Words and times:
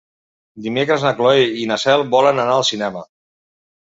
Dimecres 0.67 1.05
na 1.07 1.11
Cloè 1.19 1.43
i 1.63 1.67
na 1.71 1.77
Cel 1.83 2.05
volen 2.15 2.43
anar 2.45 2.57
al 2.61 2.67
cinema. 2.73 3.03